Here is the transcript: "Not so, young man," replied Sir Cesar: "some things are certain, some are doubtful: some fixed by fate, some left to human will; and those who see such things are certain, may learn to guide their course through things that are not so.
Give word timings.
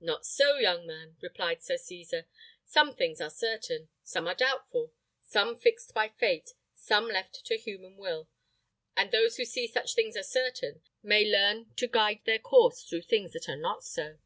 "Not 0.00 0.24
so, 0.24 0.54
young 0.56 0.86
man," 0.86 1.18
replied 1.20 1.62
Sir 1.62 1.76
Cesar: 1.76 2.26
"some 2.64 2.94
things 2.96 3.20
are 3.20 3.28
certain, 3.28 3.90
some 4.02 4.26
are 4.26 4.34
doubtful: 4.34 4.94
some 5.26 5.58
fixed 5.58 5.92
by 5.92 6.08
fate, 6.08 6.54
some 6.74 7.06
left 7.06 7.44
to 7.44 7.58
human 7.58 7.98
will; 7.98 8.30
and 8.96 9.10
those 9.10 9.36
who 9.36 9.44
see 9.44 9.66
such 9.66 9.94
things 9.94 10.16
are 10.16 10.22
certain, 10.22 10.80
may 11.02 11.30
learn 11.30 11.70
to 11.76 11.86
guide 11.86 12.22
their 12.24 12.38
course 12.38 12.82
through 12.82 13.02
things 13.02 13.34
that 13.34 13.46
are 13.46 13.58
not 13.58 13.84
so. 13.84 14.16